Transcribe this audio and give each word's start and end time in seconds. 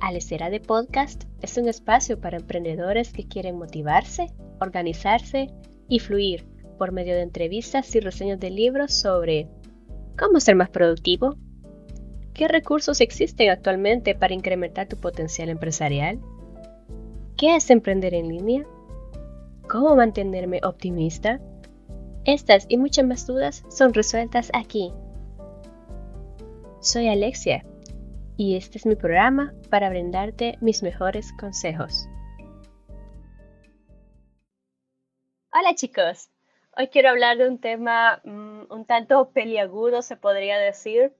Alesera 0.00 0.48
de 0.48 0.60
Podcast 0.60 1.24
es 1.42 1.56
un 1.58 1.68
espacio 1.68 2.20
para 2.20 2.38
emprendedores 2.38 3.12
que 3.12 3.28
quieren 3.28 3.58
motivarse, 3.58 4.32
organizarse 4.58 5.50
y 5.88 5.98
fluir 5.98 6.46
por 6.78 6.92
medio 6.92 7.14
de 7.14 7.22
entrevistas 7.22 7.94
y 7.94 8.00
reseñas 8.00 8.40
de 8.40 8.50
libros 8.50 8.94
sobre 8.94 9.48
cómo 10.18 10.40
ser 10.40 10.56
más 10.56 10.70
productivo, 10.70 11.36
qué 12.32 12.48
recursos 12.48 13.00
existen 13.02 13.50
actualmente 13.50 14.14
para 14.14 14.32
incrementar 14.32 14.88
tu 14.88 14.96
potencial 14.96 15.50
empresarial, 15.50 16.18
qué 17.36 17.56
es 17.56 17.68
emprender 17.68 18.14
en 18.14 18.28
línea, 18.28 18.66
cómo 19.68 19.94
mantenerme 19.94 20.60
optimista. 20.64 21.40
Estas 22.24 22.64
y 22.68 22.78
muchas 22.78 23.06
más 23.06 23.26
dudas 23.26 23.64
son 23.68 23.92
resueltas 23.92 24.50
aquí. 24.54 24.92
Soy 26.80 27.08
Alexia 27.08 27.64
y 28.40 28.56
este 28.56 28.78
es 28.78 28.86
mi 28.86 28.96
programa 28.96 29.52
para 29.68 29.90
brindarte 29.90 30.56
mis 30.62 30.82
mejores 30.82 31.30
consejos. 31.38 32.08
Hola 35.52 35.74
chicos, 35.74 36.30
hoy 36.74 36.88
quiero 36.88 37.10
hablar 37.10 37.36
de 37.36 37.46
un 37.46 37.60
tema 37.60 38.22
mm, 38.24 38.72
un 38.72 38.86
tanto 38.86 39.30
peliagudo, 39.32 40.00
se 40.00 40.16
podría 40.16 40.56
decir, 40.56 41.12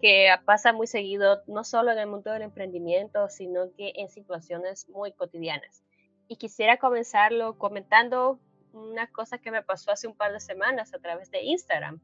que 0.00 0.28
pasa 0.44 0.72
muy 0.72 0.86
seguido, 0.86 1.42
no 1.48 1.64
solo 1.64 1.90
en 1.90 1.98
el 1.98 2.06
mundo 2.06 2.30
del 2.30 2.42
emprendimiento, 2.42 3.28
sino 3.30 3.72
que 3.76 3.92
en 3.96 4.08
situaciones 4.08 4.88
muy 4.88 5.10
cotidianas. 5.10 5.82
Y 6.28 6.36
quisiera 6.36 6.76
comenzarlo 6.76 7.58
comentando 7.58 8.38
una 8.72 9.08
cosa 9.08 9.38
que 9.38 9.50
me 9.50 9.64
pasó 9.64 9.90
hace 9.90 10.06
un 10.06 10.14
par 10.14 10.32
de 10.32 10.38
semanas 10.38 10.94
a 10.94 11.00
través 11.00 11.32
de 11.32 11.42
Instagram 11.42 12.00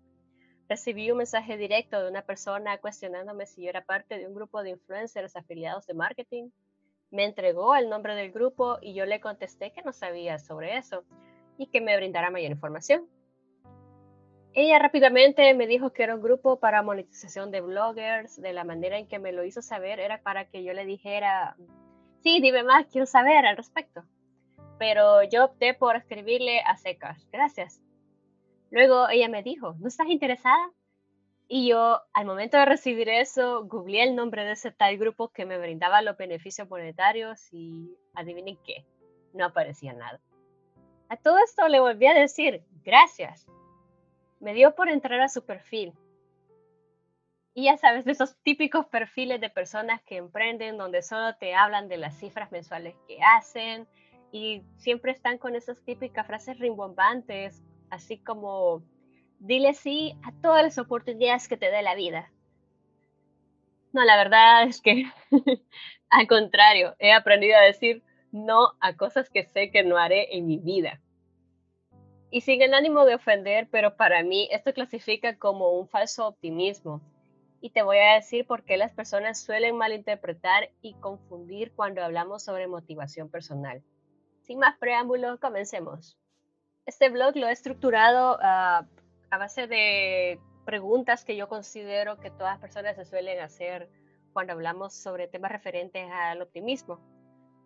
recibí 0.68 1.10
un 1.10 1.18
mensaje 1.18 1.56
directo 1.56 2.02
de 2.02 2.10
una 2.10 2.22
persona 2.22 2.78
cuestionándome 2.78 3.46
si 3.46 3.62
yo 3.62 3.70
era 3.70 3.84
parte 3.84 4.18
de 4.18 4.26
un 4.26 4.34
grupo 4.34 4.62
de 4.62 4.70
influencers 4.70 5.36
afiliados 5.36 5.86
de 5.86 5.94
marketing. 5.94 6.50
Me 7.10 7.24
entregó 7.24 7.74
el 7.76 7.88
nombre 7.88 8.14
del 8.14 8.32
grupo 8.32 8.78
y 8.80 8.94
yo 8.94 9.06
le 9.06 9.20
contesté 9.20 9.72
que 9.72 9.82
no 9.82 9.92
sabía 9.92 10.38
sobre 10.38 10.76
eso 10.76 11.04
y 11.56 11.66
que 11.68 11.80
me 11.80 11.96
brindara 11.96 12.30
mayor 12.30 12.50
información. 12.50 13.08
Ella 14.52 14.78
rápidamente 14.78 15.52
me 15.52 15.66
dijo 15.66 15.92
que 15.92 16.02
era 16.02 16.14
un 16.14 16.22
grupo 16.22 16.58
para 16.58 16.82
monetización 16.82 17.50
de 17.50 17.60
bloggers. 17.60 18.40
De 18.40 18.54
la 18.54 18.64
manera 18.64 18.98
en 18.98 19.06
que 19.06 19.18
me 19.18 19.32
lo 19.32 19.44
hizo 19.44 19.60
saber 19.60 20.00
era 20.00 20.22
para 20.22 20.46
que 20.46 20.64
yo 20.64 20.72
le 20.72 20.86
dijera, 20.86 21.56
sí, 22.22 22.40
dime 22.40 22.62
más, 22.62 22.86
quiero 22.86 23.06
saber 23.06 23.44
al 23.44 23.58
respecto. 23.58 24.02
Pero 24.78 25.22
yo 25.24 25.44
opté 25.44 25.74
por 25.74 25.96
escribirle 25.96 26.60
a 26.60 26.76
secas. 26.78 27.28
Gracias. 27.30 27.82
Luego 28.70 29.08
ella 29.08 29.28
me 29.28 29.42
dijo, 29.42 29.74
¿no 29.78 29.88
estás 29.88 30.08
interesada? 30.08 30.70
Y 31.48 31.68
yo, 31.68 32.00
al 32.12 32.26
momento 32.26 32.56
de 32.56 32.64
recibir 32.64 33.08
eso, 33.08 33.64
googleé 33.66 34.02
el 34.02 34.16
nombre 34.16 34.44
de 34.44 34.52
ese 34.52 34.72
tal 34.72 34.98
grupo 34.98 35.28
que 35.28 35.46
me 35.46 35.58
brindaba 35.58 36.02
los 36.02 36.16
beneficios 36.16 36.68
monetarios 36.68 37.52
y 37.52 37.96
adivinen 38.14 38.58
qué, 38.64 38.84
no 39.32 39.44
aparecía 39.44 39.92
nada. 39.92 40.20
A 41.08 41.16
todo 41.16 41.38
esto 41.38 41.68
le 41.68 41.78
volví 41.78 42.06
a 42.06 42.14
decir, 42.14 42.64
gracias. 42.84 43.46
Me 44.40 44.54
dio 44.54 44.74
por 44.74 44.88
entrar 44.88 45.20
a 45.20 45.28
su 45.28 45.44
perfil. 45.44 45.92
Y 47.54 47.66
ya 47.66 47.76
sabes, 47.76 48.04
de 48.04 48.12
esos 48.12 48.36
típicos 48.42 48.86
perfiles 48.86 49.40
de 49.40 49.48
personas 49.48 50.02
que 50.02 50.16
emprenden, 50.16 50.76
donde 50.76 51.00
solo 51.00 51.36
te 51.36 51.54
hablan 51.54 51.88
de 51.88 51.96
las 51.96 52.18
cifras 52.18 52.50
mensuales 52.50 52.96
que 53.06 53.18
hacen 53.22 53.86
y 54.32 54.62
siempre 54.76 55.12
están 55.12 55.38
con 55.38 55.54
esas 55.54 55.80
típicas 55.84 56.26
frases 56.26 56.58
rimbombantes 56.58 57.62
así 57.90 58.18
como 58.18 58.82
dile 59.38 59.74
sí 59.74 60.16
a 60.22 60.32
todas 60.40 60.62
las 60.62 60.78
oportunidades 60.78 61.48
que 61.48 61.56
te 61.56 61.70
dé 61.70 61.82
la 61.82 61.94
vida. 61.94 62.30
No, 63.92 64.04
la 64.04 64.16
verdad 64.16 64.64
es 64.64 64.80
que 64.80 65.04
al 66.10 66.26
contrario, 66.26 66.94
he 66.98 67.12
aprendido 67.12 67.56
a 67.56 67.62
decir 67.62 68.02
no 68.32 68.72
a 68.80 68.96
cosas 68.96 69.30
que 69.30 69.44
sé 69.44 69.70
que 69.70 69.82
no 69.82 69.96
haré 69.96 70.36
en 70.36 70.46
mi 70.46 70.58
vida. 70.58 71.00
Y 72.30 72.42
sin 72.42 72.60
el 72.60 72.74
ánimo 72.74 73.04
de 73.04 73.14
ofender, 73.14 73.68
pero 73.70 73.96
para 73.96 74.22
mí 74.22 74.48
esto 74.50 74.72
clasifica 74.74 75.38
como 75.38 75.70
un 75.70 75.88
falso 75.88 76.26
optimismo. 76.26 77.00
Y 77.60 77.70
te 77.70 77.82
voy 77.82 77.98
a 77.98 78.14
decir 78.14 78.46
por 78.46 78.64
qué 78.64 78.76
las 78.76 78.92
personas 78.92 79.40
suelen 79.40 79.76
malinterpretar 79.76 80.70
y 80.82 80.94
confundir 80.94 81.72
cuando 81.72 82.02
hablamos 82.02 82.44
sobre 82.44 82.66
motivación 82.66 83.30
personal. 83.30 83.82
Sin 84.42 84.58
más 84.58 84.76
preámbulos, 84.78 85.40
comencemos. 85.40 86.18
Este 86.86 87.08
blog 87.10 87.36
lo 87.36 87.48
he 87.48 87.52
estructurado 87.52 88.38
ah, 88.40 88.86
a 89.30 89.38
base 89.38 89.66
de 89.66 90.38
preguntas 90.64 91.24
que 91.24 91.36
yo 91.36 91.48
considero 91.48 92.18
que 92.20 92.30
todas 92.30 92.54
las 92.54 92.60
personas 92.60 92.94
se 92.94 93.04
suelen 93.04 93.40
hacer 93.40 93.88
cuando 94.32 94.52
hablamos 94.52 94.94
sobre 94.94 95.26
temas 95.26 95.50
referentes 95.50 96.08
al 96.12 96.42
optimismo. 96.42 97.00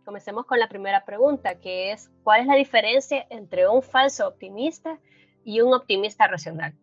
Comencemos 0.06 0.46
con 0.46 0.58
la 0.58 0.70
primera 0.70 1.04
pregunta, 1.04 1.60
que 1.60 1.92
es, 1.92 2.10
¿cuál 2.24 2.40
es 2.40 2.46
la 2.46 2.54
diferencia 2.54 3.26
entre 3.28 3.68
un 3.68 3.82
falso 3.82 4.26
optimista 4.26 4.98
y 5.44 5.60
un 5.60 5.74
optimista 5.74 6.26
racional? 6.26 6.74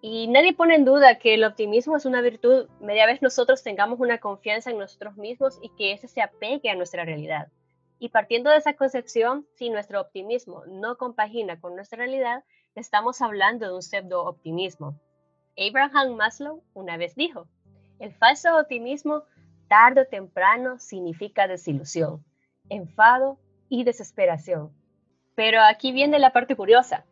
Y 0.00 0.28
nadie 0.28 0.52
pone 0.52 0.76
en 0.76 0.84
duda 0.84 1.18
que 1.18 1.34
el 1.34 1.42
optimismo 1.42 1.96
es 1.96 2.06
una 2.06 2.20
virtud 2.20 2.68
media 2.80 3.06
vez 3.06 3.20
nosotros 3.20 3.64
tengamos 3.64 3.98
una 3.98 4.18
confianza 4.18 4.70
en 4.70 4.78
nosotros 4.78 5.16
mismos 5.16 5.58
y 5.60 5.70
que 5.70 5.92
ese 5.92 6.06
se 6.06 6.22
apegue 6.22 6.70
a 6.70 6.76
nuestra 6.76 7.04
realidad. 7.04 7.48
Y 8.04 8.10
partiendo 8.10 8.50
de 8.50 8.58
esa 8.58 8.74
concepción, 8.74 9.46
si 9.54 9.70
nuestro 9.70 9.98
optimismo 9.98 10.62
no 10.66 10.98
compagina 10.98 11.58
con 11.58 11.74
nuestra 11.74 11.96
realidad, 11.96 12.44
estamos 12.74 13.22
hablando 13.22 13.66
de 13.66 13.74
un 13.74 13.80
pseudo-optimismo. 13.80 15.00
Abraham 15.56 16.14
Maslow 16.14 16.62
una 16.74 16.98
vez 16.98 17.14
dijo, 17.14 17.48
el 18.00 18.12
falso 18.12 18.58
optimismo 18.58 19.22
tarde 19.68 20.02
o 20.02 20.06
temprano 20.06 20.78
significa 20.78 21.48
desilusión, 21.48 22.22
enfado 22.68 23.38
y 23.70 23.84
desesperación. 23.84 24.70
Pero 25.34 25.62
aquí 25.62 25.90
viene 25.90 26.18
la 26.18 26.34
parte 26.34 26.56
curiosa. 26.56 27.06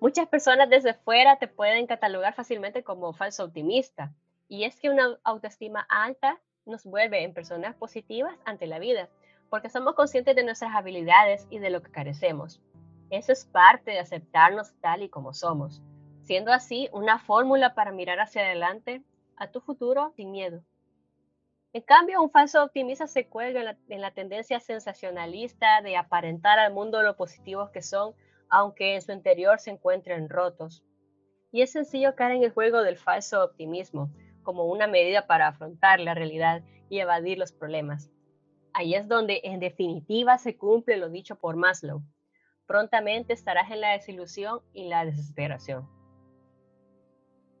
Muchas 0.00 0.26
personas 0.26 0.70
desde 0.70 0.94
fuera 0.94 1.36
te 1.36 1.48
pueden 1.48 1.86
catalogar 1.86 2.32
fácilmente 2.32 2.82
como 2.82 3.12
falso 3.12 3.44
optimista, 3.44 4.14
y 4.48 4.64
es 4.64 4.80
que 4.80 4.88
una 4.88 5.18
autoestima 5.22 5.86
alta 5.90 6.40
nos 6.64 6.84
vuelve 6.84 7.24
en 7.24 7.34
personas 7.34 7.74
positivas 7.76 8.34
ante 8.46 8.66
la 8.66 8.78
vida 8.78 9.10
porque 9.50 9.68
somos 9.68 9.94
conscientes 9.94 10.36
de 10.36 10.44
nuestras 10.44 10.74
habilidades 10.74 11.46
y 11.50 11.58
de 11.58 11.70
lo 11.70 11.82
que 11.82 11.90
carecemos. 11.90 12.62
Eso 13.10 13.32
es 13.32 13.44
parte 13.44 13.90
de 13.90 13.98
aceptarnos 13.98 14.72
tal 14.80 15.02
y 15.02 15.08
como 15.08 15.34
somos, 15.34 15.82
siendo 16.22 16.52
así 16.52 16.88
una 16.92 17.18
fórmula 17.18 17.74
para 17.74 17.90
mirar 17.90 18.20
hacia 18.20 18.42
adelante 18.42 19.02
a 19.36 19.50
tu 19.50 19.60
futuro 19.60 20.12
sin 20.14 20.30
miedo. 20.30 20.62
En 21.72 21.82
cambio, 21.82 22.22
un 22.22 22.30
falso 22.30 22.64
optimista 22.64 23.06
se 23.06 23.26
cuelga 23.26 23.60
en 23.60 23.66
la, 23.66 23.76
en 23.88 24.00
la, 24.00 24.10
tendencia 24.12 24.58
sensacionalista 24.60 25.82
de 25.82 25.96
aparentar 25.96 26.58
al 26.58 26.72
mundo 26.72 27.02
lo 27.02 27.16
positivos 27.16 27.70
que 27.70 27.82
son, 27.82 28.14
aunque 28.48 28.94
en 28.94 29.02
su 29.02 29.12
interior 29.12 29.60
se 29.60 29.70
encuentren 29.70 30.28
rotos. 30.28 30.84
Y 31.52 31.62
es 31.62 31.72
sencillo 31.72 32.14
caer 32.14 32.36
en 32.36 32.44
el 32.44 32.52
juego 32.52 32.82
del 32.82 32.96
falso 32.96 33.44
optimismo, 33.44 34.10
como 34.42 34.64
una 34.66 34.86
medida 34.86 35.26
para 35.26 35.48
afrontar 35.48 36.00
la 36.00 36.14
realidad 36.14 36.62
y 36.88 36.98
evadir 36.98 37.38
los 37.38 37.52
problemas. 37.52 38.10
Ahí 38.72 38.94
es 38.94 39.08
donde 39.08 39.40
en 39.44 39.60
definitiva 39.60 40.38
se 40.38 40.56
cumple 40.56 40.96
lo 40.96 41.08
dicho 41.08 41.36
por 41.36 41.56
Maslow. 41.56 42.02
Prontamente 42.66 43.32
estarás 43.32 43.70
en 43.70 43.80
la 43.80 43.92
desilusión 43.92 44.60
y 44.72 44.88
la 44.88 45.04
desesperación. 45.04 45.88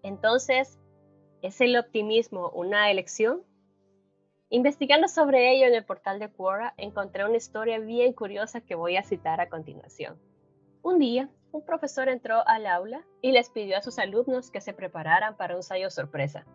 Entonces, 0.02 0.78
¿es 1.42 1.60
el 1.60 1.76
optimismo 1.76 2.50
una 2.50 2.90
elección? 2.90 3.42
Investigando 4.50 5.08
sobre 5.08 5.52
ello 5.52 5.66
en 5.66 5.74
el 5.74 5.84
portal 5.84 6.18
de 6.18 6.30
Quora, 6.30 6.74
encontré 6.76 7.24
una 7.24 7.36
historia 7.36 7.78
bien 7.78 8.12
curiosa 8.12 8.60
que 8.60 8.74
voy 8.74 8.96
a 8.96 9.02
citar 9.02 9.40
a 9.40 9.48
continuación. 9.48 10.18
Un 10.82 10.98
día, 10.98 11.28
un 11.52 11.64
profesor 11.64 12.08
entró 12.08 12.46
al 12.46 12.66
aula 12.66 13.04
y 13.20 13.32
les 13.32 13.50
pidió 13.50 13.76
a 13.76 13.82
sus 13.82 13.98
alumnos 13.98 14.50
que 14.50 14.60
se 14.60 14.72
prepararan 14.72 15.36
para 15.36 15.54
un 15.54 15.58
ensayo 15.58 15.90
sorpresa. 15.90 16.46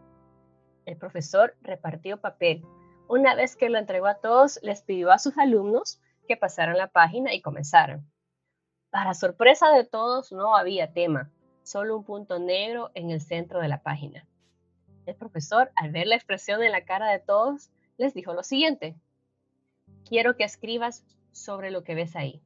El 0.86 0.98
profesor 0.98 1.56
repartió 1.62 2.20
papel, 2.20 2.66
una 3.08 3.36
vez 3.36 3.56
que 3.56 3.70
lo 3.70 3.78
entregó 3.78 4.08
a 4.08 4.16
todos, 4.16 4.60
les 4.64 4.82
pidió 4.82 5.12
a 5.12 5.20
sus 5.20 5.38
alumnos 5.38 6.00
que 6.28 6.38
pasaran 6.38 6.78
la 6.78 6.88
página 6.88 7.34
y 7.34 7.42
comenzaran. 7.42 8.06
Para 8.90 9.14
sorpresa 9.14 9.70
de 9.72 9.84
todos, 9.84 10.32
no 10.32 10.56
había 10.56 10.94
tema, 10.94 11.30
solo 11.64 11.98
un 11.98 12.04
punto 12.04 12.40
negro 12.40 12.92
en 12.94 13.12
el 13.12 13.22
centro 13.22 13.60
de 13.60 13.68
la 13.68 13.84
página. 13.84 14.26
El 15.06 15.16
profesor, 15.16 15.72
al 15.76 15.92
ver 15.92 16.08
la 16.08 16.16
expresión 16.16 16.64
en 16.64 16.72
la 16.72 16.86
cara 16.86 17.12
de 17.12 17.20
todos, 17.20 17.70
les 17.98 18.14
dijo 18.14 18.34
lo 18.34 18.44
siguiente. 18.44 18.96
Quiero 20.08 20.36
que 20.36 20.44
escribas 20.44 21.04
sobre 21.32 21.72
lo 21.72 21.84
que 21.84 21.96
ves 21.96 22.16
ahí. 22.16 22.42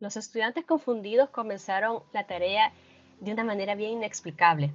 Los 0.00 0.16
estudiantes 0.16 0.64
confundidos 0.64 1.30
comenzaron 1.30 2.02
la 2.12 2.26
tarea 2.26 2.72
de 3.20 3.32
una 3.32 3.44
manera 3.44 3.74
bien 3.74 3.92
inexplicable. 3.92 4.72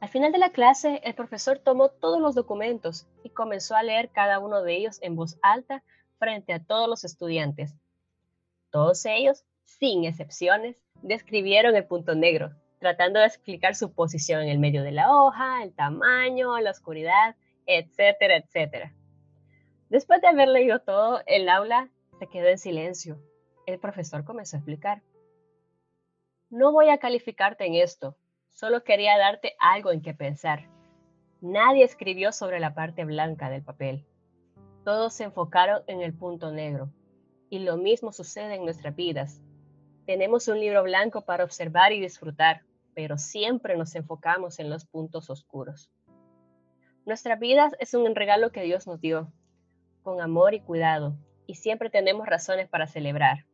Al 0.00 0.08
final 0.08 0.32
de 0.32 0.38
la 0.38 0.50
clase, 0.50 1.02
el 1.04 1.14
profesor 1.14 1.58
tomó 1.58 1.90
todos 1.90 2.20
los 2.20 2.34
documentos 2.34 3.06
y 3.22 3.30
comenzó 3.30 3.76
a 3.76 3.82
leer 3.82 4.08
cada 4.08 4.38
uno 4.38 4.62
de 4.62 4.74
ellos 4.74 4.98
en 5.02 5.14
voz 5.14 5.38
alta 5.42 5.84
frente 6.18 6.54
a 6.54 6.64
todos 6.64 6.88
los 6.88 7.04
estudiantes. 7.04 7.76
Todos 8.70 9.04
ellos, 9.04 9.44
sin 9.64 10.04
excepciones, 10.04 10.76
describieron 11.02 11.76
el 11.76 11.84
punto 11.84 12.14
negro, 12.14 12.50
tratando 12.78 13.20
de 13.20 13.26
explicar 13.26 13.74
su 13.74 13.92
posición 13.92 14.42
en 14.42 14.48
el 14.48 14.58
medio 14.58 14.82
de 14.82 14.92
la 14.92 15.14
hoja, 15.14 15.62
el 15.62 15.74
tamaño, 15.74 16.58
la 16.60 16.70
oscuridad, 16.70 17.36
etcétera, 17.66 18.36
etcétera. 18.36 18.94
Después 19.90 20.22
de 20.22 20.28
haber 20.28 20.48
leído 20.48 20.80
todo, 20.80 21.20
el 21.26 21.46
aula 21.48 21.90
se 22.18 22.26
quedó 22.26 22.48
en 22.48 22.58
silencio. 22.58 23.18
El 23.66 23.78
profesor 23.78 24.24
comenzó 24.24 24.56
a 24.56 24.60
explicar. 24.60 25.02
No 26.48 26.72
voy 26.72 26.88
a 26.88 26.98
calificarte 26.98 27.66
en 27.66 27.74
esto, 27.74 28.16
solo 28.60 28.84
quería 28.84 29.16
darte 29.16 29.54
algo 29.58 29.90
en 29.90 30.02
que 30.02 30.12
pensar. 30.12 30.68
Nadie 31.40 31.82
escribió 31.82 32.30
sobre 32.30 32.60
la 32.60 32.74
parte 32.74 33.06
blanca 33.06 33.48
del 33.48 33.62
papel. 33.62 34.04
Todos 34.84 35.14
se 35.14 35.24
enfocaron 35.24 35.82
en 35.86 36.02
el 36.02 36.12
punto 36.12 36.52
negro. 36.52 36.90
Y 37.48 37.60
lo 37.60 37.78
mismo 37.78 38.12
sucede 38.12 38.56
en 38.56 38.64
nuestras 38.66 38.94
vidas. 38.94 39.40
Tenemos 40.04 40.46
un 40.46 40.60
libro 40.60 40.82
blanco 40.82 41.22
para 41.22 41.42
observar 41.42 41.92
y 41.92 42.02
disfrutar, 42.02 42.60
pero 42.92 43.16
siempre 43.16 43.78
nos 43.78 43.94
enfocamos 43.94 44.58
en 44.58 44.68
los 44.68 44.84
puntos 44.84 45.30
oscuros. 45.30 45.90
Nuestra 47.06 47.36
vida 47.36 47.70
es 47.78 47.94
un 47.94 48.14
regalo 48.14 48.52
que 48.52 48.62
Dios 48.62 48.86
nos 48.86 49.00
dio, 49.00 49.32
con 50.02 50.20
amor 50.20 50.52
y 50.52 50.60
cuidado, 50.60 51.16
y 51.46 51.54
siempre 51.54 51.88
tenemos 51.88 52.26
razones 52.26 52.68
para 52.68 52.86
celebrar. 52.86 53.46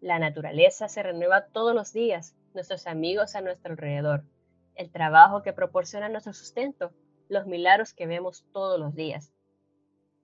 La 0.00 0.18
naturaleza 0.18 0.88
se 0.88 1.02
renueva 1.02 1.48
todos 1.48 1.74
los 1.74 1.92
días, 1.92 2.34
nuestros 2.54 2.86
amigos 2.86 3.34
a 3.34 3.40
nuestro 3.40 3.72
alrededor, 3.72 4.24
el 4.74 4.90
trabajo 4.90 5.42
que 5.42 5.52
proporciona 5.52 6.08
nuestro 6.08 6.32
sustento, 6.32 6.92
los 7.28 7.46
milagros 7.46 7.92
que 7.92 8.06
vemos 8.06 8.44
todos 8.52 8.78
los 8.78 8.94
días. 8.94 9.32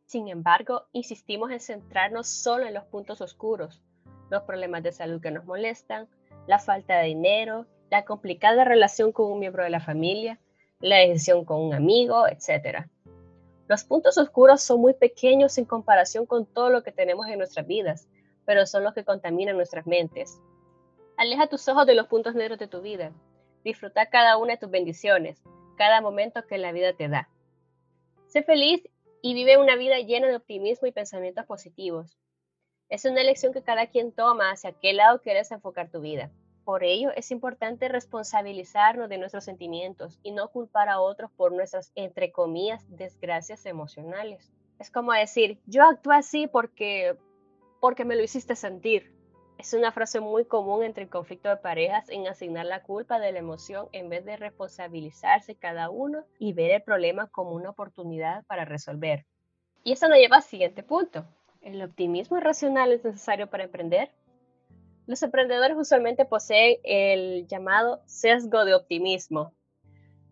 Sin 0.07 0.29
embargo, 0.29 0.87
insistimos 0.93 1.51
en 1.51 1.61
centrarnos 1.61 2.29
solo 2.29 2.67
en 2.67 2.75
los 2.75 2.85
puntos 2.85 3.21
oscuros, 3.21 3.83
los 4.31 4.43
problemas 4.43 4.83
de 4.83 4.93
salud 4.93 5.21
que 5.21 5.31
nos 5.31 5.45
molestan, 5.45 6.09
la 6.47 6.59
falta 6.59 6.99
de 6.99 7.09
dinero, 7.09 7.67
la 7.91 8.05
complicada 8.05 8.65
relación 8.65 9.13
con 9.13 9.31
un 9.31 9.39
miembro 9.39 9.65
de 9.65 9.71
la 9.71 9.81
familia, 9.81 10.41
la 10.81 10.97
decisión 10.97 11.45
con 11.45 11.61
un 11.61 11.75
amigo, 11.75 12.27
etc. 12.27 12.87
Los 13.67 13.85
puntos 13.85 14.17
oscuros 14.17 14.63
son 14.63 14.81
muy 14.81 14.95
pequeños 14.95 15.59
en 15.59 15.65
comparación 15.65 16.25
con 16.27 16.47
todo 16.47 16.71
lo 16.71 16.83
que 16.83 16.93
tenemos 16.93 17.27
en 17.29 17.39
nuestras 17.39 17.67
vidas, 17.67 18.09
pero 18.47 18.67
son 18.67 18.85
los 18.85 18.95
que 18.95 19.05
contaminan 19.05 19.57
nuestras 19.57 19.87
mentes. 19.87 20.41
Aleja 21.19 21.49
tus 21.49 21.67
ojos 21.67 21.85
de 21.85 21.97
los 21.97 22.07
puntos 22.07 22.37
negros 22.37 22.61
de 22.61 22.69
tu 22.69 22.81
vida. 22.81 23.13
Disfruta 23.65 24.07
cada 24.07 24.37
una 24.37 24.53
de 24.53 24.59
tus 24.59 24.71
bendiciones, 24.71 25.43
cada 25.77 26.01
momento 26.01 26.47
que 26.47 26.59
la 26.59 26.71
vida 26.71 26.93
te 26.93 27.09
da. 27.09 27.29
Sé 28.29 28.45
feliz 28.45 28.89
y 29.21 29.35
vive 29.35 29.59
una 29.59 29.75
vida 29.75 29.99
llena 29.99 30.29
de 30.29 30.37
optimismo 30.37 30.87
y 30.87 30.93
pensamientos 30.93 31.45
positivos. 31.45 32.17
Es 32.89 33.05
una 33.05 33.21
elección 33.21 33.53
que 33.53 33.65
cada 33.65 33.89
quien 33.89 34.13
toma 34.13 34.53
hacia 34.53 34.71
qué 34.71 34.93
lado 34.93 35.21
quieres 35.21 35.51
enfocar 35.51 35.91
tu 35.91 36.01
vida. 36.01 36.31
Por 36.65 36.85
ello, 36.85 37.11
es 37.17 37.33
importante 37.33 37.89
responsabilizarnos 37.89 39.09
de 39.09 39.19
nuestros 39.19 39.43
sentimientos 39.43 40.21
y 40.23 40.31
no 40.31 40.53
culpar 40.53 40.89
a 40.89 41.01
otros 41.01 41.33
por 41.33 41.51
nuestras, 41.51 41.91
entre 41.97 42.31
comillas, 42.31 42.85
desgracias 42.97 43.67
emocionales. 43.67 44.53
Es 44.79 44.89
como 44.93 45.13
decir, 45.13 45.59
yo 45.67 45.83
actúo 45.83 46.13
así 46.13 46.47
porque 46.47 47.17
porque 47.81 48.05
me 48.05 48.15
lo 48.15 48.23
hiciste 48.23 48.55
sentir. 48.55 49.18
Es 49.59 49.75
una 49.75 49.91
frase 49.91 50.21
muy 50.21 50.45
común 50.45 50.85
entre 50.85 51.03
el 51.03 51.11
conflicto 51.11 51.49
de 51.49 51.57
parejas 51.57 52.09
en 52.11 52.29
asignar 52.29 52.65
la 52.65 52.85
culpa 52.85 53.19
de 53.19 53.33
la 53.33 53.41
emoción 53.41 53.89
en 53.91 54.09
vez 54.09 54.25
de 54.25 54.37
responsabilizarse 54.37 55.57
cada 55.57 55.91
uno 55.91 56.25
y 56.39 56.53
ver 56.53 56.71
el 56.71 56.83
problema 56.83 57.27
como 57.27 57.51
una 57.51 57.71
oportunidad 57.71 58.45
para 58.47 58.65
resolver. 58.65 59.27
Y 59.83 59.93
eso 59.93 60.09
nos 60.09 60.19
lleva 60.19 60.37
al 60.37 60.45
siguiente 60.45 60.85
punto. 60.85 61.27
¿El 61.61 61.83
optimismo 61.83 62.39
irracional 62.39 62.93
es 62.93 63.05
necesario 63.05 63.51
para 63.51 63.65
emprender? 63.65 64.13
Los 65.09 65.25
emprendedores 65.25 65.77
usualmente 65.77 66.25
poseen 66.25 66.77
el 66.85 67.49
llamado 67.49 68.01
sesgo 68.07 68.65
de 68.65 68.75
optimismo, 68.75 69.53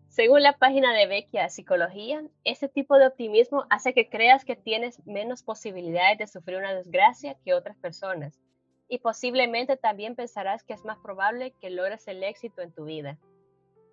según 0.07 0.41
la 0.41 0.57
página 0.57 0.95
de 0.95 1.05
Vecchia 1.05 1.47
Psicología, 1.49 2.23
este 2.43 2.67
tipo 2.67 2.97
de 2.97 3.05
optimismo 3.05 3.65
hace 3.69 3.93
que 3.93 4.09
creas 4.09 4.45
que 4.45 4.55
tienes 4.55 5.05
menos 5.05 5.43
posibilidades 5.43 6.17
de 6.17 6.25
sufrir 6.25 6.57
una 6.57 6.73
desgracia 6.73 7.37
que 7.45 7.53
otras 7.53 7.77
personas 7.77 8.39
y 8.87 8.99
posiblemente 8.99 9.77
también 9.77 10.15
pensarás 10.15 10.63
que 10.63 10.73
es 10.73 10.85
más 10.85 10.97
probable 10.99 11.51
que 11.59 11.69
logres 11.69 12.07
el 12.07 12.23
éxito 12.23 12.61
en 12.61 12.71
tu 12.71 12.85
vida. 12.85 13.17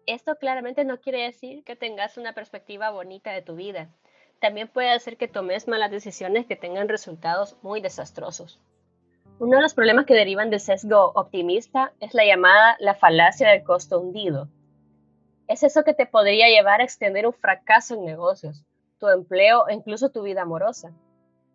Esto 0.06 0.36
claramente 0.36 0.84
no 0.84 1.00
quiere 1.00 1.22
decir 1.22 1.64
que 1.64 1.76
tengas 1.76 2.18
una 2.18 2.32
perspectiva 2.32 2.90
bonita 2.90 3.32
de 3.32 3.42
tu 3.42 3.56
vida. 3.56 3.90
También 4.40 4.68
puede 4.68 4.90
hacer 4.90 5.16
que 5.16 5.28
tomes 5.28 5.68
malas 5.68 5.90
decisiones 5.90 6.46
que 6.46 6.56
tengan 6.56 6.88
resultados 6.88 7.56
muy 7.62 7.80
desastrosos. 7.80 8.60
Uno 9.38 9.56
de 9.56 9.62
los 9.62 9.74
problemas 9.74 10.06
que 10.06 10.14
derivan 10.14 10.50
del 10.50 10.60
sesgo 10.60 11.12
optimista 11.14 11.92
es 12.00 12.14
la 12.14 12.24
llamada 12.24 12.76
la 12.78 12.94
falacia 12.94 13.50
del 13.50 13.64
costo 13.64 14.00
hundido 14.00 14.48
es 15.46 15.62
eso 15.62 15.84
que 15.84 15.94
te 15.94 16.06
podría 16.06 16.48
llevar 16.48 16.80
a 16.80 16.84
extender 16.84 17.26
un 17.26 17.32
fracaso 17.32 17.94
en 17.94 18.04
negocios, 18.04 18.64
tu 18.98 19.08
empleo 19.08 19.68
e 19.68 19.74
incluso 19.74 20.10
tu 20.10 20.22
vida 20.22 20.42
amorosa. 20.42 20.92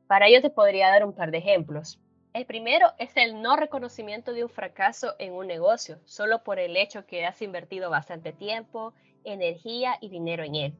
Para 0.07 0.27
ello 0.27 0.41
te 0.41 0.49
podría 0.49 0.89
dar 0.89 1.05
un 1.05 1.13
par 1.13 1.31
de 1.31 1.39
ejemplos. 1.39 1.99
El 2.31 2.45
primero 2.45 2.93
es 2.99 3.17
el 3.17 3.41
no 3.41 3.55
reconocimiento 3.55 4.33
de 4.33 4.43
un 4.43 4.49
fracaso 4.49 5.15
en 5.17 5.33
un 5.33 5.47
negocio, 5.47 5.99
solo 6.05 6.43
por 6.43 6.59
el 6.59 6.77
hecho 6.77 7.07
que 7.07 7.25
has 7.25 7.41
invertido 7.41 7.89
bastante 7.89 8.33
tiempo, 8.33 8.93
energía 9.23 9.97
y 9.99 10.09
dinero 10.09 10.43
en 10.43 10.55
él. 10.55 10.73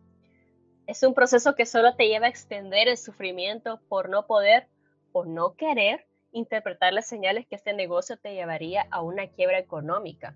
Es 0.86 1.02
un 1.02 1.16
proceso 1.16 1.56
que 1.56 1.66
solo 1.66 1.96
te 1.96 2.08
lleva 2.08 2.28
a 2.28 2.30
extender 2.30 2.88
el 2.88 2.98
sufrimiento 2.98 3.80
por 3.90 4.10
no 4.10 4.28
poder 4.28 4.68
o 5.12 5.26
no 5.26 5.56
querer 5.56 6.06
interpretar 6.32 6.94
las 6.94 7.08
señales 7.08 7.48
que 7.48 7.56
este 7.56 7.74
negocio 7.74 8.18
te 8.18 8.36
llevaría 8.36 8.86
a 8.92 9.02
una 9.02 9.28
quiebra 9.28 9.58
económica 9.58 10.36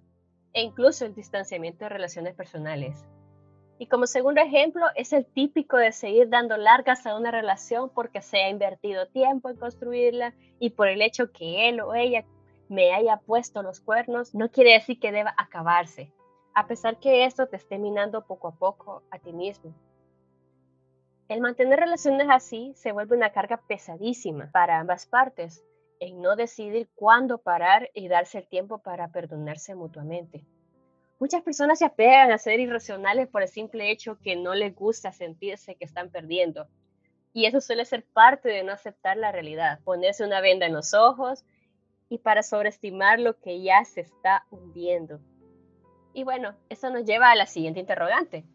e 0.54 0.62
incluso 0.62 1.06
el 1.06 1.13
distanciamiento 1.13 1.86
de 1.86 1.89
relaciones 1.89 2.33
personales. 2.33 3.06
Y 3.79 3.87
como 3.87 4.07
segundo 4.07 4.39
ejemplo, 4.39 4.85
es 4.95 5.13
el 5.13 5.25
típico 5.25 5.77
de 5.77 5.91
seguir 5.91 6.29
dando 6.29 6.57
largas 6.57 7.05
a 7.05 7.17
una 7.17 7.31
relación 7.31 7.89
porque 7.89 8.21
se 8.21 8.37
ha 8.37 8.49
invertido 8.49 9.07
tiempo 9.07 9.49
en 9.49 9.57
construirla 9.57 10.33
y 10.59 10.71
por 10.71 10.87
el 10.87 11.01
hecho 11.01 11.31
que 11.31 11.69
él 11.69 11.81
o 11.81 11.93
ella 11.95 12.23
me 12.69 12.93
haya 12.93 13.17
puesto 13.17 13.61
los 13.61 13.81
cuernos, 13.81 14.33
no 14.33 14.49
quiere 14.49 14.73
decir 14.73 14.99
que 14.99 15.11
deba 15.11 15.33
acabarse, 15.37 16.11
a 16.53 16.67
pesar 16.67 16.99
que 16.99 17.25
esto 17.25 17.47
te 17.47 17.57
esté 17.57 17.77
minando 17.77 18.25
poco 18.25 18.47
a 18.47 18.55
poco 18.55 19.03
a 19.11 19.19
ti 19.19 19.33
mismo. 19.33 19.73
El 21.27 21.41
mantener 21.41 21.79
relaciones 21.79 22.27
así 22.29 22.73
se 22.75 22.91
vuelve 22.91 23.15
una 23.15 23.31
carga 23.31 23.61
pesadísima 23.67 24.51
para 24.51 24.79
ambas 24.79 25.05
partes, 25.07 25.63
en 25.99 26.21
no 26.21 26.35
decidir 26.35 26.89
cuándo 26.95 27.37
parar 27.37 27.89
y 27.93 28.07
darse 28.07 28.39
el 28.39 28.47
tiempo 28.47 28.79
para 28.79 29.07
perdonarse 29.09 29.73
mutuamente. 29.73 30.45
Muchas 31.19 31.42
personas 31.42 31.80
se 31.80 31.86
apegan 31.86 32.31
a 32.31 32.38
ser 32.38 32.60
irracionales 32.60 33.27
por 33.27 33.42
el 33.42 33.48
simple 33.48 33.92
hecho 33.92 34.18
que 34.19 34.36
no 34.36 34.54
les 34.56 34.75
gusta 34.75 35.12
sentirse 35.12 35.75
que 35.75 35.86
están 35.86 36.10
perdiendo. 36.10 36.68
Y 37.33 37.45
eso 37.45 37.62
suele 37.62 37.86
ser 37.86 38.04
parte 38.04 38.50
de 38.50 38.63
no 38.63 38.71
aceptar 38.71 39.18
la 39.18 39.31
realidad, 39.31 39.80
ponerse 39.83 40.26
una 40.26 40.42
venda 40.42 40.66
en 40.66 40.73
los 40.73 40.94
ojos 40.94 41.45
y 42.09 42.19
para 42.19 42.44
sobreestimar 42.44 43.19
lo 43.19 43.40
que 43.40 43.61
ya 43.61 43.83
se 43.85 44.02
está 44.02 44.45
hundiendo. 44.52 45.19
Y 46.14 46.23
bueno, 46.23 46.56
eso 46.69 46.90
nos 46.92 47.06
lleva 47.06 47.31
a 47.31 47.35
la 47.35 47.47
siguiente 47.47 47.80
interrogante. 47.80 48.45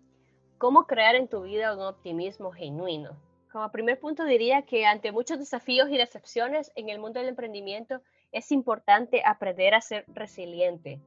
¿Cómo 0.59 0.87
crear 0.87 1.17
en 1.17 1.29
tu 1.29 1.43
vida 1.43 1.75
un 1.75 1.83
optimismo 1.83 2.53
genuino? 2.53 3.17
Como 3.51 3.71
primer 3.73 3.99
punto 3.99 4.25
diría 4.25 4.63
que 4.63 4.87
ante 4.87 5.11
muchos 5.11 5.39
desafíos 5.39 5.89
y 5.91 5.97
decepciones 5.97 6.71
en 6.77 6.89
el 6.89 6.99
mundo 6.99 7.19
del 7.19 7.31
emprendimiento 7.31 8.03
es 8.31 8.53
importante 8.53 9.23
aprender 9.25 9.75
a 9.75 9.81
ser 9.81 10.05
resiliente. 10.09 11.01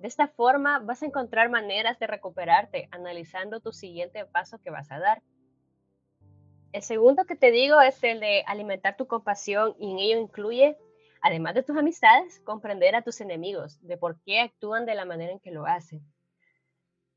De 0.00 0.08
esta 0.08 0.28
forma 0.28 0.78
vas 0.78 1.02
a 1.02 1.06
encontrar 1.06 1.50
maneras 1.50 1.98
de 1.98 2.06
recuperarte 2.06 2.88
analizando 2.90 3.60
tu 3.60 3.70
siguiente 3.70 4.24
paso 4.24 4.58
que 4.58 4.70
vas 4.70 4.90
a 4.90 4.98
dar. 4.98 5.22
El 6.72 6.80
segundo 6.80 7.26
que 7.26 7.36
te 7.36 7.50
digo 7.50 7.82
es 7.82 8.02
el 8.02 8.18
de 8.18 8.42
alimentar 8.46 8.96
tu 8.96 9.06
compasión 9.06 9.76
y 9.78 9.90
en 9.90 9.98
ello 9.98 10.18
incluye, 10.18 10.78
además 11.20 11.52
de 11.54 11.64
tus 11.64 11.76
amistades, 11.76 12.40
comprender 12.46 12.96
a 12.96 13.02
tus 13.02 13.20
enemigos, 13.20 13.78
de 13.86 13.98
por 13.98 14.18
qué 14.22 14.40
actúan 14.40 14.86
de 14.86 14.94
la 14.94 15.04
manera 15.04 15.32
en 15.32 15.40
que 15.40 15.50
lo 15.50 15.66
hacen. 15.66 16.00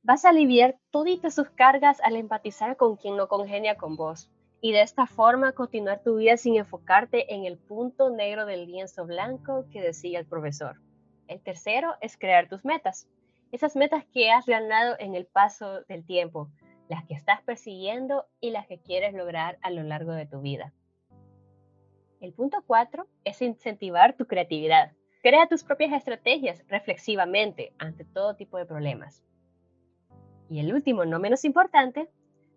Vas 0.01 0.25
a 0.25 0.29
aliviar 0.31 0.77
toditas 0.91 1.35
sus 1.35 1.49
cargas 1.51 2.01
al 2.01 2.17
empatizar 2.17 2.75
con 2.75 2.97
quien 2.97 3.15
no 3.15 3.29
congenia 3.29 3.77
con 3.77 3.95
vos 3.95 4.29
y 4.59 4.73
de 4.73 4.81
esta 4.81 5.05
forma 5.05 5.53
continuar 5.53 6.03
tu 6.03 6.17
vida 6.17 6.35
sin 6.35 6.57
enfocarte 6.57 7.33
en 7.33 7.45
el 7.45 7.57
punto 7.57 8.09
negro 8.09 8.45
del 8.45 8.65
lienzo 8.65 9.05
blanco 9.05 9.67
que 9.71 9.81
decía 9.81 10.19
el 10.19 10.25
profesor. 10.25 10.81
El 11.27 11.41
tercero 11.41 11.95
es 12.01 12.17
crear 12.17 12.49
tus 12.49 12.65
metas, 12.65 13.07
esas 13.51 13.75
metas 13.75 14.03
que 14.05 14.31
has 14.31 14.45
ganado 14.47 14.95
en 14.99 15.13
el 15.15 15.25
paso 15.25 15.83
del 15.83 16.05
tiempo, 16.05 16.49
las 16.89 17.05
que 17.05 17.13
estás 17.13 17.41
persiguiendo 17.43 18.25
y 18.41 18.49
las 18.49 18.67
que 18.67 18.79
quieres 18.79 19.13
lograr 19.13 19.59
a 19.61 19.69
lo 19.69 19.83
largo 19.83 20.13
de 20.13 20.25
tu 20.25 20.41
vida. 20.41 20.73
El 22.19 22.33
punto 22.33 22.63
cuatro 22.65 23.05
es 23.23 23.41
incentivar 23.41 24.15
tu 24.15 24.25
creatividad. 24.25 24.93
Crea 25.21 25.47
tus 25.47 25.63
propias 25.63 25.93
estrategias 25.93 26.63
reflexivamente 26.67 27.73
ante 27.77 28.05
todo 28.05 28.35
tipo 28.35 28.57
de 28.57 28.65
problemas. 28.65 29.23
Y 30.49 30.59
el 30.59 30.73
último, 30.73 31.05
no 31.05 31.19
menos 31.19 31.45
importante, 31.45 32.09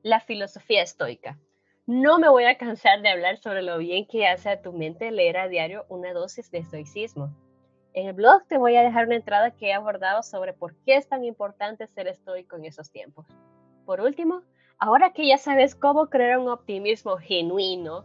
la 0.03 0.21
filosofía 0.21 0.83
estoica. 0.83 1.39
No 1.87 2.19
me 2.19 2.29
voy 2.29 2.45
a 2.45 2.57
cansar 2.59 3.03
de 3.03 3.11
hablar 3.11 3.39
sobre 3.39 3.63
lo 3.63 3.79
bien 3.79 4.07
que 4.07 4.27
hace 4.27 4.49
a 4.49 4.63
tu 4.63 4.73
mente 4.73 5.11
leer 5.11 5.37
a 5.37 5.49
diario 5.49 5.85
una 5.89 6.13
dosis 6.13 6.51
de 6.51 6.59
estoicismo. 6.59 7.37
En 7.97 8.09
el 8.09 8.13
blog 8.13 8.47
te 8.47 8.59
voy 8.59 8.77
a 8.77 8.83
dejar 8.83 9.07
una 9.07 9.17
entrada 9.17 9.53
que 9.53 9.69
he 9.69 9.73
abordado 9.73 10.23
sobre 10.23 10.53
por 10.53 10.75
qué 10.85 10.97
es 10.97 11.09
tan 11.09 11.25
importante 11.25 11.87
ser 11.87 12.09
estoico 12.09 12.57
en 12.57 12.67
esos 12.67 12.91
tiempos. 12.91 13.27
Por 13.87 14.03
último, 14.03 14.43
ahora 14.79 15.15
que 15.15 15.27
ya 15.27 15.39
sabes 15.39 15.75
cómo 15.75 16.11
crear 16.11 16.39
un 16.39 16.51
optimismo 16.51 17.17
genuino, 17.17 18.05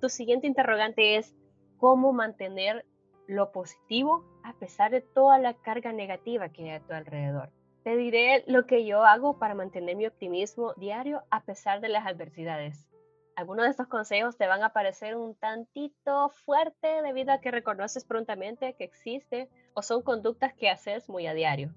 tu 0.00 0.08
siguiente 0.08 0.46
interrogante 0.46 1.16
es, 1.16 1.34
¿cómo 1.78 2.12
mantener 2.12 2.86
lo 3.26 3.50
positivo 3.50 4.24
a 4.44 4.52
pesar 4.52 4.92
de 4.92 5.00
toda 5.00 5.36
la 5.38 5.54
carga 5.54 5.92
negativa 5.92 6.50
que 6.50 6.62
hay 6.62 6.70
a 6.76 6.80
tu 6.86 6.92
alrededor? 6.92 7.50
Te 7.82 7.96
diré 7.96 8.44
lo 8.46 8.66
que 8.66 8.86
yo 8.86 9.04
hago 9.04 9.40
para 9.40 9.56
mantener 9.56 9.96
mi 9.96 10.06
optimismo 10.06 10.74
diario 10.74 11.24
a 11.30 11.42
pesar 11.42 11.80
de 11.80 11.88
las 11.88 12.06
adversidades. 12.06 12.86
Algunos 13.36 13.64
de 13.64 13.70
estos 13.70 13.88
consejos 13.88 14.36
te 14.36 14.46
van 14.46 14.62
a 14.62 14.72
parecer 14.72 15.16
un 15.16 15.34
tantito 15.34 16.28
fuerte 16.44 17.02
debido 17.02 17.32
a 17.32 17.40
que 17.40 17.50
reconoces 17.50 18.04
prontamente 18.04 18.74
que 18.74 18.84
existe 18.84 19.50
o 19.74 19.82
son 19.82 20.02
conductas 20.02 20.54
que 20.54 20.70
haces 20.70 21.08
muy 21.08 21.26
a 21.26 21.34
diario. 21.34 21.74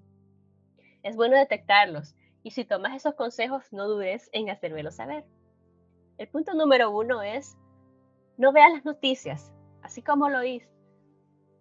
Es 1.02 1.16
bueno 1.16 1.36
detectarlos 1.36 2.14
y 2.44 2.52
si 2.52 2.64
tomas 2.64 2.94
esos 2.94 3.14
consejos 3.14 3.72
no 3.72 3.88
dudes 3.88 4.30
en 4.32 4.50
hacérmelo 4.50 4.92
saber. 4.92 5.24
El 6.16 6.28
punto 6.28 6.54
número 6.54 6.90
uno 6.90 7.22
es 7.22 7.56
no 8.36 8.52
veas 8.52 8.72
las 8.72 8.84
noticias, 8.84 9.52
así 9.82 10.00
como 10.00 10.28
lo 10.28 10.38
oís. 10.38 10.68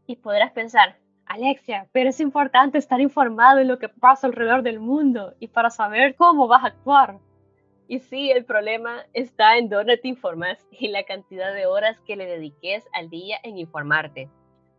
Y 0.05 0.17
podrás 0.17 0.51
pensar, 0.51 0.99
Alexia, 1.25 1.89
pero 1.91 2.09
es 2.09 2.19
importante 2.19 2.77
estar 2.77 3.01
informado 3.01 3.57
de 3.57 3.65
lo 3.65 3.79
que 3.79 3.89
pasa 3.89 4.27
alrededor 4.27 4.61
del 4.61 4.79
mundo 4.79 5.33
y 5.39 5.47
para 5.47 5.71
saber 5.71 6.15
cómo 6.15 6.47
vas 6.47 6.63
a 6.63 6.67
actuar. 6.67 7.19
Y 7.89 7.99
sí, 7.99 8.31
el 8.31 8.43
problema 8.43 9.05
está 9.13 9.57
en 9.57 9.69
dónde 9.69 9.97
te 9.97 10.09
informas 10.09 10.59
y 10.71 10.89
la 10.89 11.03
cantidad 11.03 11.53
de 11.53 11.67
horas 11.67 11.97
que 12.01 12.17
le 12.17 12.25
dediques 12.25 12.85
al 12.91 13.09
día 13.09 13.37
en 13.43 13.57
informarte. 13.57 14.29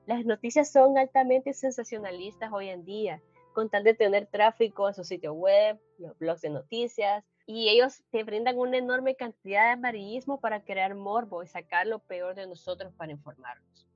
Las 0.06 0.26
noticias 0.26 0.70
son 0.70 0.98
altamente 0.98 1.54
sensacionalistas 1.54 2.52
hoy 2.52 2.68
en 2.68 2.84
día, 2.84 3.22
con 3.54 3.70
tal 3.70 3.82
de 3.84 3.94
tener 3.94 4.26
tráfico 4.26 4.88
en 4.88 4.94
su 4.94 5.04
sitio 5.04 5.32
web, 5.32 5.80
los 5.96 6.18
blogs 6.18 6.42
de 6.42 6.50
noticias, 6.50 7.24
y 7.46 7.70
ellos 7.70 8.02
te 8.10 8.24
brindan 8.24 8.58
una 8.58 8.76
enorme 8.76 9.16
cantidad 9.16 9.64
de 9.64 9.72
amarillismo 9.72 10.38
para 10.38 10.62
crear 10.62 10.94
morbo 10.94 11.42
y 11.42 11.46
sacar 11.46 11.86
lo 11.86 12.00
peor 12.00 12.34
de 12.34 12.46
nosotros 12.46 12.92
para 12.92 13.12
informarnos. 13.12 13.88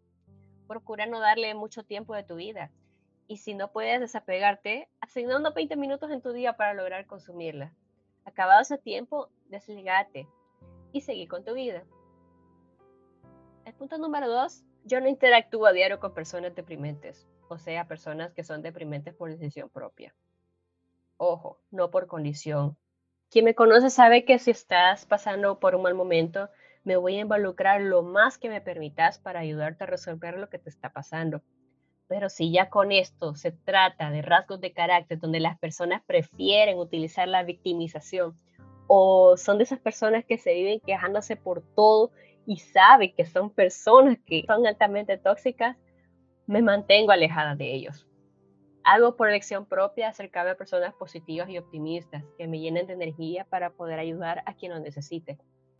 Procura 0.66 1.04
no 1.04 1.20
darle 1.20 1.54
mucho 1.54 1.82
tiempo 1.82 2.14
de 2.14 2.24
tu 2.24 2.36
vida, 2.36 2.70
y 3.28 3.36
si 3.36 3.52
no 3.52 3.72
puedes 3.72 4.00
desapegarte, 4.00 4.88
asigna 5.00 5.36
unos 5.36 5.52
20 5.52 5.76
minutos 5.76 6.10
en 6.10 6.22
tu 6.22 6.32
día 6.32 6.56
para 6.56 6.72
lograr 6.72 7.04
consumirla 7.06 7.74
Acabado 8.24 8.62
ese 8.62 8.78
tiempo, 8.78 9.28
desligate 9.46 10.28
y 10.92 11.00
seguir 11.00 11.28
con 11.28 11.44
tu 11.44 11.54
vida. 11.54 11.84
El 13.64 13.74
punto 13.74 13.98
número 13.98 14.28
dos, 14.28 14.64
yo 14.84 15.00
no 15.00 15.08
interactúo 15.08 15.66
a 15.66 15.72
diario 15.72 16.00
con 16.00 16.14
personas 16.14 16.54
deprimentes, 16.54 17.28
o 17.48 17.58
sea, 17.58 17.86
personas 17.86 18.32
que 18.32 18.44
son 18.44 18.62
deprimentes 18.62 19.14
por 19.14 19.30
decisión 19.30 19.68
propia. 19.68 20.14
Ojo, 21.16 21.60
no 21.70 21.90
por 21.90 22.06
condición. 22.06 22.76
Quien 23.30 23.44
me 23.44 23.54
conoce 23.54 23.90
sabe 23.90 24.24
que 24.24 24.38
si 24.38 24.50
estás 24.50 25.06
pasando 25.06 25.58
por 25.58 25.74
un 25.74 25.82
mal 25.82 25.94
momento, 25.94 26.50
me 26.84 26.96
voy 26.96 27.16
a 27.16 27.20
involucrar 27.20 27.80
lo 27.80 28.02
más 28.02 28.38
que 28.38 28.48
me 28.48 28.60
permitas 28.60 29.18
para 29.18 29.40
ayudarte 29.40 29.84
a 29.84 29.86
resolver 29.86 30.36
lo 30.36 30.48
que 30.48 30.58
te 30.58 30.68
está 30.68 30.92
pasando. 30.92 31.42
Pero 32.12 32.28
si 32.28 32.52
ya 32.52 32.68
con 32.68 32.92
esto 32.92 33.34
se 33.36 33.52
trata 33.52 34.10
de 34.10 34.20
rasgos 34.20 34.60
de 34.60 34.74
carácter 34.74 35.18
donde 35.18 35.40
las 35.40 35.58
personas 35.58 36.02
prefieren 36.06 36.78
utilizar 36.78 37.26
la 37.26 37.42
victimización 37.42 38.36
o 38.86 39.38
son 39.38 39.56
de 39.56 39.64
esas 39.64 39.78
personas 39.78 40.22
que 40.26 40.36
se 40.36 40.52
viven 40.52 40.78
quejándose 40.80 41.36
por 41.36 41.62
todo 41.74 42.10
y 42.44 42.58
saben 42.58 43.14
que 43.16 43.24
son 43.24 43.48
personas 43.48 44.18
que 44.26 44.44
son 44.46 44.66
altamente 44.66 45.16
tóxicas, 45.16 45.78
me 46.46 46.60
mantengo 46.60 47.12
alejada 47.12 47.56
de 47.56 47.72
ellos. 47.72 48.06
Hago 48.84 49.16
por 49.16 49.30
elección 49.30 49.64
propia 49.64 50.08
acercarme 50.08 50.50
a 50.50 50.56
personas 50.58 50.92
positivas 50.92 51.48
y 51.48 51.56
optimistas 51.56 52.24
que 52.36 52.46
me 52.46 52.60
llenen 52.60 52.86
de 52.86 52.92
energía 52.92 53.46
para 53.46 53.70
poder 53.70 53.98
ayudar 53.98 54.42
a 54.44 54.52
quien 54.52 54.72
lo 54.72 54.80
necesite. 54.80 55.38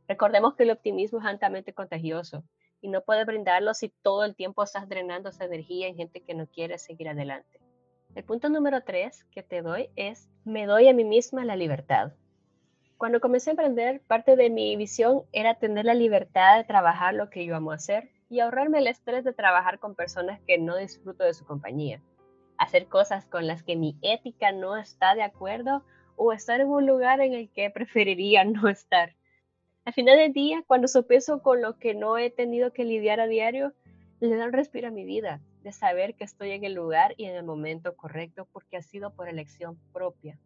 Recordemos 0.08 0.54
que 0.54 0.62
el 0.62 0.70
optimismo 0.70 1.18
es 1.18 1.26
altamente 1.26 1.74
contagioso 1.74 2.42
y 2.82 2.88
no 2.88 3.00
puedes 3.00 3.24
brindarlo 3.24 3.72
si 3.72 3.88
todo 3.88 4.24
el 4.24 4.34
tiempo 4.34 4.62
estás 4.62 4.88
drenando 4.88 5.30
esa 5.30 5.46
energía 5.46 5.86
en 5.86 5.96
gente 5.96 6.20
que 6.20 6.34
no 6.34 6.46
quiere 6.46 6.76
seguir 6.78 7.08
adelante. 7.08 7.60
El 8.14 8.24
punto 8.24 8.50
número 8.50 8.82
tres 8.82 9.24
que 9.30 9.42
te 9.42 9.62
doy 9.62 9.88
es, 9.96 10.28
me 10.44 10.66
doy 10.66 10.88
a 10.88 10.92
mí 10.92 11.04
misma 11.04 11.46
la 11.46 11.56
libertad. 11.56 12.12
Cuando 12.98 13.20
comencé 13.20 13.50
a 13.50 13.52
emprender, 13.52 14.02
parte 14.02 14.36
de 14.36 14.50
mi 14.50 14.76
visión 14.76 15.22
era 15.32 15.54
tener 15.54 15.86
la 15.86 15.94
libertad 15.94 16.58
de 16.58 16.64
trabajar 16.64 17.14
lo 17.14 17.30
que 17.30 17.46
yo 17.46 17.56
amo 17.56 17.72
hacer 17.72 18.10
y 18.28 18.40
ahorrarme 18.40 18.78
el 18.78 18.86
estrés 18.86 19.24
de 19.24 19.32
trabajar 19.32 19.78
con 19.78 19.94
personas 19.94 20.40
que 20.46 20.58
no 20.58 20.76
disfruto 20.76 21.24
de 21.24 21.34
su 21.34 21.44
compañía, 21.44 22.02
hacer 22.58 22.86
cosas 22.86 23.26
con 23.26 23.46
las 23.46 23.62
que 23.62 23.76
mi 23.76 23.96
ética 24.02 24.52
no 24.52 24.76
está 24.76 25.14
de 25.14 25.22
acuerdo 25.22 25.84
o 26.16 26.32
estar 26.32 26.60
en 26.60 26.68
un 26.68 26.86
lugar 26.86 27.20
en 27.20 27.32
el 27.32 27.50
que 27.50 27.70
preferiría 27.74 28.44
no 28.44 28.68
estar. 28.68 29.14
Al 29.84 29.92
final 29.92 30.16
del 30.16 30.32
día, 30.32 30.62
cuando 30.66 30.86
sopeso 30.86 31.42
con 31.42 31.60
lo 31.60 31.78
que 31.78 31.94
no 31.94 32.16
he 32.16 32.30
tenido 32.30 32.72
que 32.72 32.84
lidiar 32.84 33.18
a 33.18 33.26
diario, 33.26 33.72
le 34.20 34.36
da 34.36 34.46
un 34.46 34.52
respiro 34.52 34.88
a 34.88 34.92
mi 34.92 35.04
vida, 35.04 35.40
de 35.62 35.72
saber 35.72 36.14
que 36.14 36.24
estoy 36.24 36.52
en 36.52 36.64
el 36.64 36.74
lugar 36.74 37.14
y 37.16 37.24
en 37.24 37.34
el 37.34 37.42
momento 37.42 37.96
correcto 37.96 38.46
porque 38.52 38.76
ha 38.76 38.82
sido 38.82 39.12
por 39.14 39.28
elección 39.28 39.76
propia. 39.92 40.38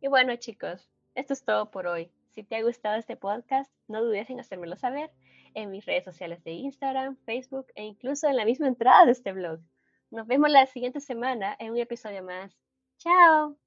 Y 0.00 0.08
bueno 0.08 0.36
chicos, 0.36 0.88
esto 1.16 1.32
es 1.32 1.44
todo 1.44 1.70
por 1.70 1.88
hoy. 1.88 2.12
Si 2.30 2.44
te 2.44 2.54
ha 2.54 2.62
gustado 2.62 2.96
este 2.96 3.16
podcast, 3.16 3.72
no 3.88 4.04
dudes 4.04 4.30
en 4.30 4.38
hacérmelo 4.38 4.76
saber 4.76 5.10
en 5.54 5.70
mis 5.70 5.84
redes 5.86 6.04
sociales 6.04 6.44
de 6.44 6.52
Instagram, 6.52 7.16
Facebook 7.24 7.66
e 7.74 7.84
incluso 7.84 8.28
en 8.28 8.36
la 8.36 8.44
misma 8.44 8.68
entrada 8.68 9.06
de 9.06 9.12
este 9.12 9.32
blog. 9.32 9.58
Nos 10.10 10.26
vemos 10.26 10.50
la 10.50 10.66
siguiente 10.66 11.00
semana 11.00 11.56
en 11.58 11.72
un 11.72 11.78
episodio 11.78 12.22
más. 12.22 12.56
¡Chao! 12.98 13.65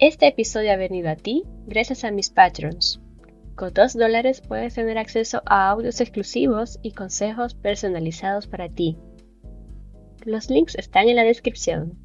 Este 0.00 0.28
episodio 0.28 0.70
ha 0.70 0.76
venido 0.76 1.10
a 1.10 1.16
ti 1.16 1.42
gracias 1.66 2.04
a 2.04 2.12
mis 2.12 2.30
patrons. 2.30 3.00
Con 3.56 3.74
2 3.74 3.94
dólares 3.94 4.40
puedes 4.40 4.74
tener 4.74 4.96
acceso 4.96 5.42
a 5.44 5.68
audios 5.70 6.00
exclusivos 6.00 6.78
y 6.82 6.92
consejos 6.92 7.54
personalizados 7.54 8.46
para 8.46 8.68
ti. 8.68 8.96
Los 10.24 10.50
links 10.50 10.76
están 10.76 11.08
en 11.08 11.16
la 11.16 11.24
descripción. 11.24 11.98